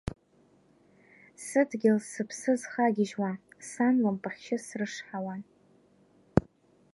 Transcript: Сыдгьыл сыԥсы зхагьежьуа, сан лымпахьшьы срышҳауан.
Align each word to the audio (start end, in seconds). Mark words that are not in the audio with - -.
Сыдгьыл 1.43 1.99
сыԥсы 2.09 2.53
зхагьежьуа, 2.61 3.31
сан 3.69 3.95
лымпахьшьы 4.03 4.57
срышҳауан. 4.65 5.41